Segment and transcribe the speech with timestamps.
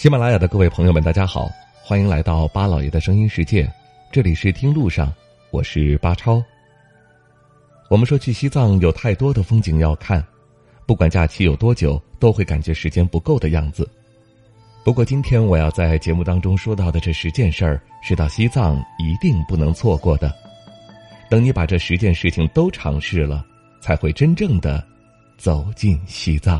[0.00, 1.50] 喜马拉雅的各位朋友们，大家好，
[1.82, 3.70] 欢迎来到巴老爷的声音世界，
[4.10, 5.12] 这里是听路上，
[5.50, 6.42] 我是巴超。
[7.90, 10.24] 我们说去西藏有太多的风景要看，
[10.86, 13.86] 不管假期有多久，都会感觉时间不够的样子。
[14.82, 20.34] 不过今天我要在节目当中说到的这十件事儿，是到西藏一定不能错过的。
[21.28, 23.44] 等你把这十件事情都尝试了，
[23.82, 24.82] 才会真正的
[25.36, 26.58] 走进西藏。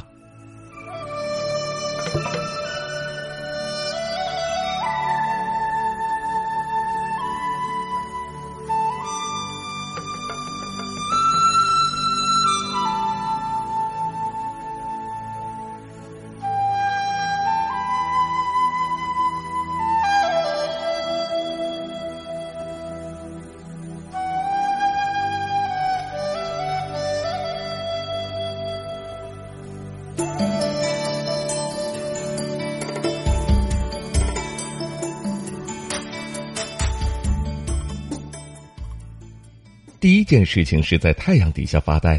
[40.01, 42.19] 第一件事情是在太阳底下发呆。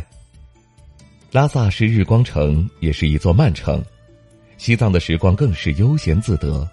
[1.31, 3.84] 拉萨是日光城，也是一座慢城，
[4.58, 6.69] 西藏的时光更是悠闲自得。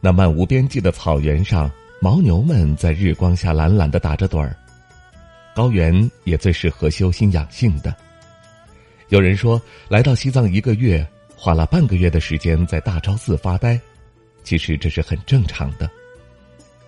[0.00, 1.70] 那漫无边际的草原上，
[2.00, 4.56] 牦牛们在日光下懒懒的打着盹儿。
[5.54, 7.94] 高原也最适合修心养性的。
[9.10, 11.06] 有人说，来到西藏一个月，
[11.36, 13.78] 花了半个月的时间在大昭寺发呆，
[14.42, 15.88] 其实这是很正常的。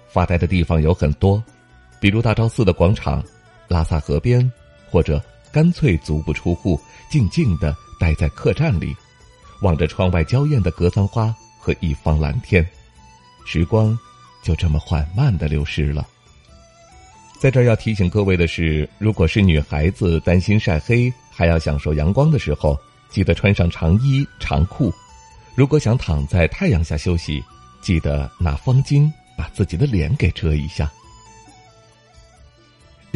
[0.09, 1.43] 发呆的地方有很多。
[2.01, 3.23] 比如大昭寺的广场、
[3.69, 4.51] 拉萨河边，
[4.91, 6.81] 或者干脆足不出户，
[7.11, 8.95] 静静的待在客栈里，
[9.63, 12.67] 望着窗外娇艳的格桑花和一方蓝天，
[13.47, 13.99] 时光
[14.43, 16.07] 就这么缓慢的流逝了。
[17.39, 22.79] 在这儿要提醒各位的是，如果是女孩子担心晒黑，还要享受阳光的时候，
[23.11, 24.91] 记得穿上长衣长裤；
[25.55, 27.43] 如果想躺在太阳下休息，
[27.83, 30.91] 记得拿方巾把自己的脸给遮一下。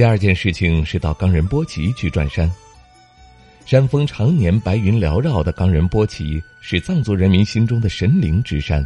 [0.01, 2.51] 第二件事情是到冈仁波齐去转山。
[3.67, 8.83] 山峰常年白云缭绕的冈仁波齐是藏族人民心中的神灵之山，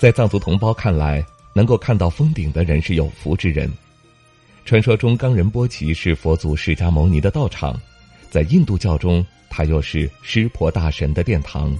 [0.00, 3.70] 在藏族同胞看来，能够看到峰顶的人是有福之人。
[4.64, 7.80] 传说中，冈仁波齐是佛祖释迦牟尼的道场，
[8.28, 11.78] 在印度教中，它又是湿婆大神的殿堂。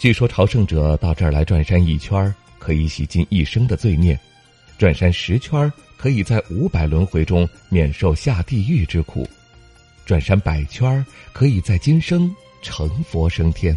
[0.00, 4.16] 据说，朝圣者到这儿来转山一圈，可以洗尽一生的罪孽；
[4.78, 9.26] 转山十圈可以在五百轮回中免受下地狱之苦，
[10.04, 13.74] 转山百圈可以在今生成佛升天。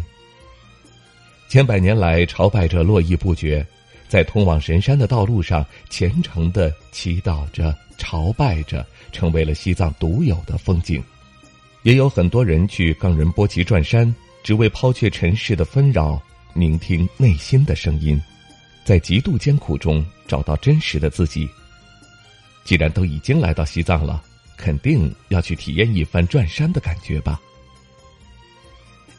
[1.48, 3.66] 千百年来，朝拜者络绎不绝，
[4.08, 11.02] 在通往神山的道路上，虔诚的祈祷着、朝拜着，成为了西藏独有的风景。
[11.82, 16.22] 也有很多人去冈仁波齐转山，只为抛却尘世的纷扰，
[16.52, 18.20] 聆听内心的声音，
[18.84, 21.48] 在极度艰苦中找到真实的自己。
[22.64, 24.22] 既然都已经来到西藏了，
[24.56, 27.40] 肯定要去体验一番转山的感觉吧。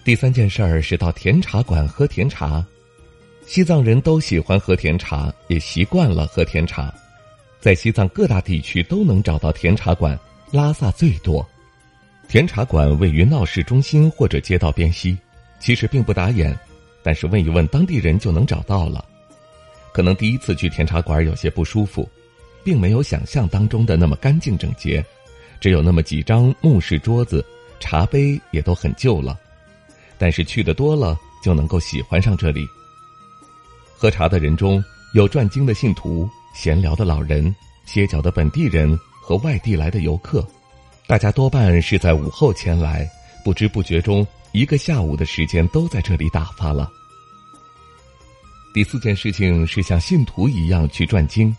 [0.04, 2.66] 第三件事儿是到甜茶馆喝甜茶，
[3.46, 6.94] 西藏人都喜欢喝甜茶，也习惯了喝甜茶，
[7.60, 10.18] 在西藏各大地区都能找到甜茶馆，
[10.52, 11.48] 拉萨最多。
[12.28, 15.18] 甜茶馆位于闹市中心或者街道边西，
[15.60, 16.58] 其实并不打眼，
[17.04, 19.04] 但是问一问当地人就能找到了。
[19.94, 22.08] 可能第一次去甜茶馆有些不舒服。
[22.64, 25.04] 并没有想象当中的那么干净整洁，
[25.60, 27.44] 只有那么几张木式桌子，
[27.80, 29.36] 茶杯也都很旧了。
[30.20, 32.68] 但是去的多了，就能够喜欢上这里。
[33.98, 34.84] 喝茶的人中
[35.16, 37.52] 有转经的信徒、闲聊的老人、
[37.88, 40.48] 歇脚的本地人和外地来的游客，
[41.08, 43.10] 大家多半是在午后前来，
[43.44, 46.92] 不知不觉中一个下午的时间都在这里打发了。
[48.74, 51.54] 第四件事情是像信徒一样去转经。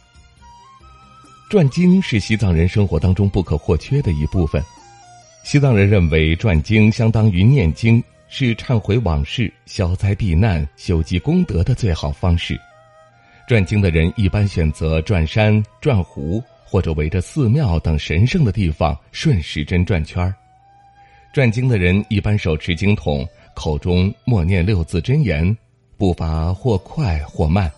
[1.50, 4.62] 转经是西藏人生活当中不可或缺的一部分。
[5.44, 12.58] 西藏人认为转经相当于念经，是忏悔往事、消灾避难、修积功德的最好方式。
[13.46, 20.34] 转经的人一般选择转山、转湖，或者围着寺庙等神圣的地方顺时针转圈儿。
[21.34, 25.54] 转经的人一般手持经筒，口中默念六字真言，
[26.02, 27.70] 步伐或快或慢。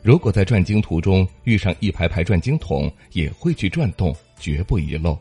[0.00, 5.14] 如果在转经途中遇上一排排转经筒，也会去转动，绝不遗漏。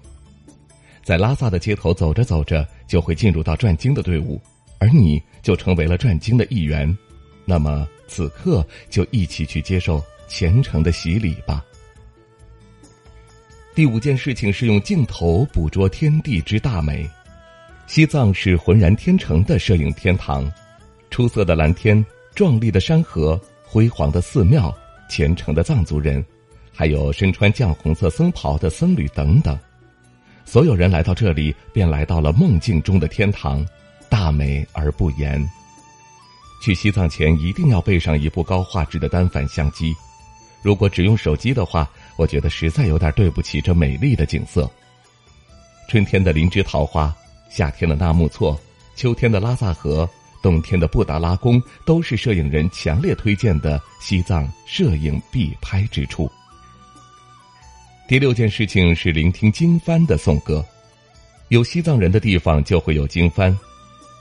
[1.03, 4.39] 在拉萨的街头走着走着，就会进入到转经的队伍，
[4.79, 6.97] 而你就成为了转经的一员。
[7.43, 11.61] 那么此刻就一起去接受虔诚的洗礼吧。
[13.75, 17.05] 第五件事情是用镜头捕捉天地之大美。
[17.85, 20.49] 西藏是浑然天成的摄影天堂，
[21.09, 22.03] 出色的蓝天，
[22.35, 23.39] 壮丽的山河。
[23.65, 24.71] 辉煌的寺庙，
[25.09, 26.23] 虔诚的藏族人，
[26.71, 29.57] 还有身穿绛红色僧袍的僧侣等等，
[30.45, 33.65] 所有人来到这里，便来到了梦境中的天堂，
[34.09, 35.43] 大美而不言。
[36.61, 39.91] 去西藏前一定要备上一部高画质的单反相机，
[40.61, 44.69] 如果只用手机的话，我觉得实在有点对不起这美丽的景色。
[45.89, 47.11] 春天的林芝桃花，
[47.49, 48.55] 夏天的纳木错，
[48.95, 50.07] 秋天的拉萨河。
[50.43, 56.29] 冬天的布达拉宫都是摄影人强烈推荐的西藏摄影必拍之处。
[58.07, 60.63] 第六件事情是聆听经幡的颂歌，
[61.47, 63.55] 有西藏人的地方就会有经幡，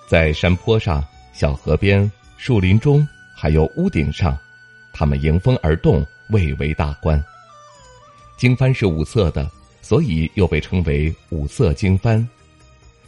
[0.07, 4.39] 在山坡上、小河边、树林中，还有屋顶上，
[4.93, 7.23] 它们迎风而动，蔚为大观。
[8.37, 9.51] 经幡是五色的，
[9.83, 12.25] 所以又被称为五色经幡。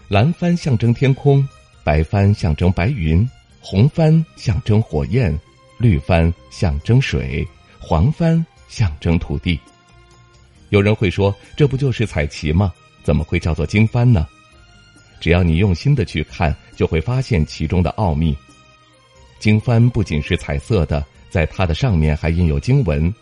[0.08, 1.48] 蓝幡象征天空。
[1.84, 3.28] 白帆象征白云，
[3.60, 5.38] 红帆象征火焰，
[5.78, 7.46] 绿帆象征水，
[7.78, 9.60] 黄帆象征土地。
[10.70, 12.72] 有人会说，这不就是彩旗吗？
[13.02, 14.26] 怎么会叫做经幡呢？
[15.20, 18.34] 只要你用心的去看，就会发现其中的奥秘。
[19.38, 23.14] 经幡不仅是彩色的，在它的上面还印有经文。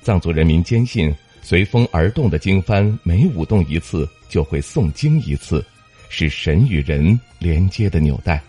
[0.00, 5.62] 藏族人民坚信，随风而动的经幡，每舞动一次，就会诵经一次。
[6.08, 8.42] 是神与人连接的纽带。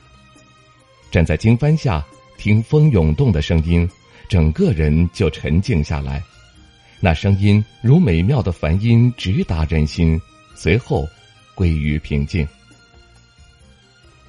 [1.12, 2.06] 站在经幡下，
[2.38, 3.90] 听风涌动的声音，
[4.28, 6.24] 整个人就沉静下来。
[7.00, 10.20] 那声音如美妙的梵音，直达人心，
[10.56, 11.08] 随后
[11.56, 12.48] 归于平静。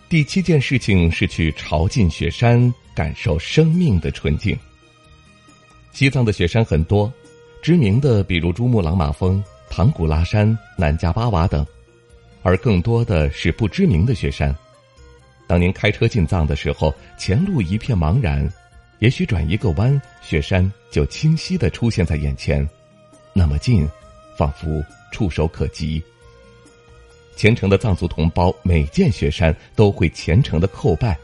[0.09, 4.57] 第七件事情是去朝觐雪山，感受生命的纯净。
[5.93, 7.13] 西藏的雪山很多，
[7.63, 11.67] 知名的比如珠穆朗玛峰、唐古拉山、南迦巴瓦等。
[12.43, 14.55] 而更多的是不知名的雪山。
[15.47, 18.49] 当您开车进藏的时候，前路一片茫然，
[19.01, 22.69] 也许转一个弯，雪山就清晰的出现在眼前，
[23.33, 23.89] 那么近，
[24.37, 26.03] 仿佛触手可及。
[27.37, 31.19] 虔诚的藏族同胞每见雪山都会虔诚的叩拜，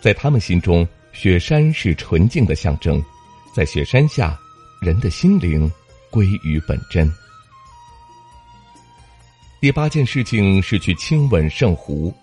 [0.00, 3.02] 在他们心中，雪山是纯净的象征，
[3.54, 4.38] 在雪山下，
[4.80, 5.70] 人的心灵
[6.10, 7.10] 归于本真。
[9.60, 12.14] 第八件事情是去亲吻圣湖。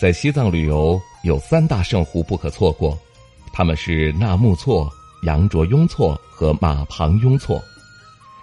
[0.00, 2.98] 在西藏旅游有三大圣湖不可错过，
[3.52, 4.90] 他们是纳木错、
[5.24, 7.62] 羊卓雍措和马旁雍措。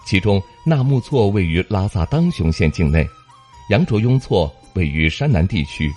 [0.05, 3.07] 其中，纳木错位于拉萨当雄县境内，
[3.69, 5.91] 羊卓雍措位于山南地区，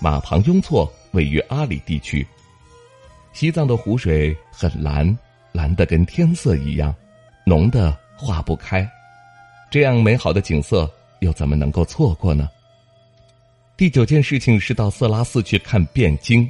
[0.00, 2.26] 马旁雍措位于阿里地区。
[3.34, 5.16] 西藏的湖水很蓝，
[5.52, 6.94] 蓝的跟天色一样，
[7.44, 8.90] 浓的化不开。
[9.70, 10.90] 这样美好的景色。
[11.20, 12.48] 又怎么能够错过呢？
[13.76, 16.48] 第九件事情是到色拉寺去看辩经。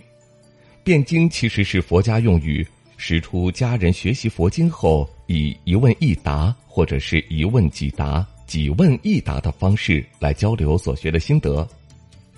[0.84, 11.66] 辩经其实是佛家用语，使出家人学习佛经后，以一问一答或者是一问几答、几问一答的方式来交流所学的心得。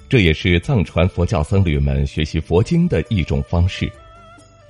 [0.08, 3.92] 这也是藏传佛教僧侣们学习佛经的一种方式。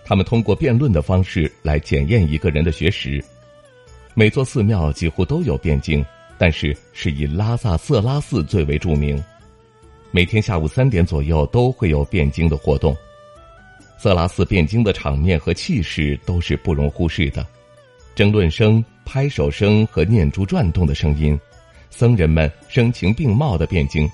[0.05, 3.25] 他们通过辩论的方式来检验一个人的学识。
[4.15, 6.05] 每座寺庙几乎都有辩经。
[6.38, 9.23] 但是是以拉萨色拉寺最为著名，
[10.12, 12.97] 每天下午三点左右都会有辩经的活动。
[13.99, 17.45] 色拉寺辩经的场面和气势都是不容忽视的，
[18.14, 21.38] 争论声、拍手声和念珠转动的声音，
[21.90, 24.09] 僧人们声情并茂的辩经。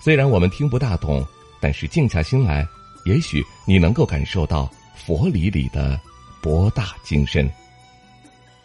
[0.00, 1.26] 虽然我们听不大懂，
[1.60, 2.64] 但是静下心来，
[3.04, 6.00] 也许你能够感受到佛理里的
[6.40, 7.50] 博大精深。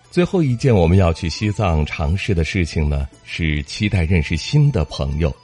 [0.09, 5.35] 最后一件我们要去西藏尝试的事情呢，是期待认识新的朋友。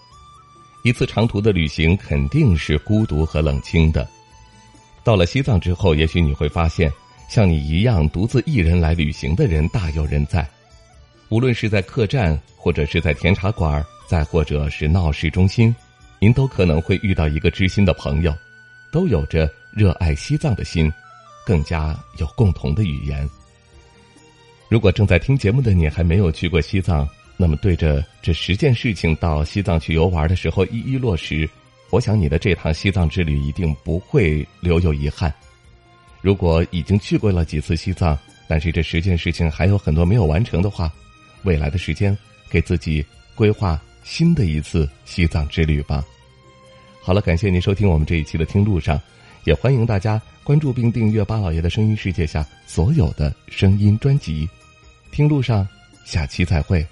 [0.84, 4.08] 一次长途的旅行肯定是孤独和冷清的。
[5.04, 6.92] 到了西藏之后，也许你会发现，
[7.30, 10.48] 像你一样独自一人来旅行的人大有人在。
[11.30, 15.76] 无论是在客栈，或者是在甜茶馆，再或者是闹市中心，
[16.20, 18.34] 您都可能会遇到一个知心的朋友，
[18.92, 20.92] 都有着热爱西藏的心，
[21.46, 23.30] 更加有共同的语言。
[24.74, 31.48] 如果正在听节目的你还没有去过西藏，那么对着这十件事情到西藏去游玩的时候一一落实，
[31.92, 35.32] 我想你的这趟西藏之旅一定不会留有遗憾。
[36.22, 40.92] 如果已经去过了几次西藏，但是这十件事情还有很多没有完成的话，
[41.44, 42.18] 未来的时间
[42.50, 46.04] 给自己规划新的一次西藏之旅吧。
[47.00, 49.00] 好了，感谢您收听我们这一期的听路上，
[49.44, 54.50] 也欢迎大家关注并订阅巴老爷的声音世界下所有的声音专辑。
[55.14, 55.68] 听路上，
[56.04, 56.84] 下期再会。